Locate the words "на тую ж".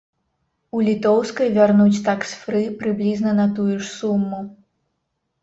3.43-3.85